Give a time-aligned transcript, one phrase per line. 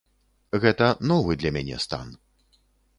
[0.63, 2.13] Гэта новы для мяне стан.